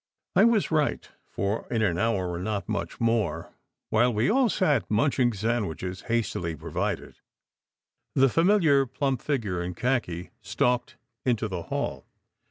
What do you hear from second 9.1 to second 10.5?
figure in khaki